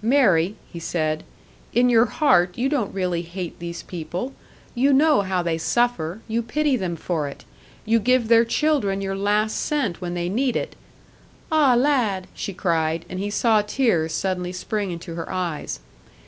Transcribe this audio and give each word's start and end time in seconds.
"Mary," 0.00 0.56
he 0.72 0.80
said, 0.80 1.22
"in 1.74 1.90
your 1.90 2.06
heart 2.06 2.56
you 2.56 2.66
don't 2.66 2.94
really 2.94 3.20
hate 3.20 3.58
these 3.58 3.82
people. 3.82 4.32
You 4.74 4.90
know 4.90 5.20
how 5.20 5.42
they 5.42 5.58
suffer, 5.58 6.22
you 6.26 6.40
pity 6.40 6.78
them 6.78 6.96
for 6.96 7.28
it. 7.28 7.44
You 7.84 8.00
give 8.00 8.28
their 8.28 8.46
children 8.46 9.02
your 9.02 9.14
last 9.16 9.58
cent 9.58 10.00
when 10.00 10.14
they 10.14 10.30
need 10.30 10.56
it" 10.56 10.76
"Ah, 11.52 11.74
lad!" 11.74 12.26
she 12.32 12.54
cried, 12.54 13.04
and 13.10 13.18
he 13.20 13.28
saw 13.28 13.60
tears 13.60 14.14
suddenly 14.14 14.50
spring 14.50 14.90
into 14.90 15.14
her 15.14 15.30
eyes. 15.30 15.80